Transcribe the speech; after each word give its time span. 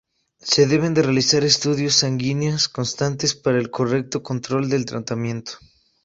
Se 0.39 0.65
deben 0.65 0.95
de 0.95 1.03
realizar 1.03 1.43
estudios 1.43 1.93
sanguíneos 1.93 2.67
constantes 2.69 3.35
para 3.35 3.59
el 3.59 3.69
correcto 3.69 4.23
control 4.23 4.67
del 4.67 4.83
tratamiento. 4.85 5.59